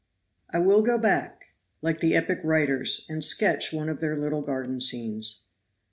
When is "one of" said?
3.71-3.99